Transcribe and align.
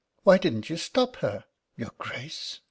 "Why 0.23 0.39
didn't 0.39 0.67
you 0.67 0.77
stop 0.77 1.17
her?" 1.17 1.45
"Your 1.77 1.91
Grace!" 1.99 2.59